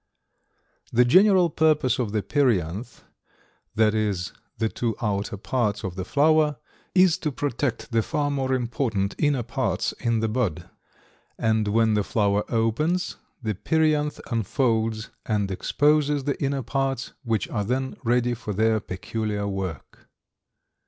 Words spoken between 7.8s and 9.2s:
the far more important